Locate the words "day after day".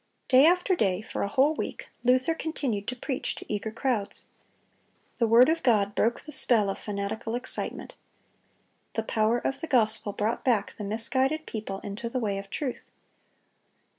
0.39-1.01